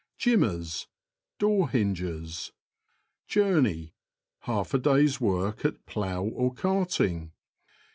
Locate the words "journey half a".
3.27-4.79